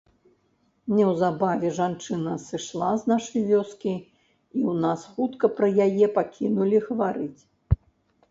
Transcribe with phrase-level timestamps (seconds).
[0.99, 3.93] Неўзабаве жанчына сышла з нашай вёскі,
[4.59, 7.41] і ў нас хутка пра яе пакінулі гаварыць.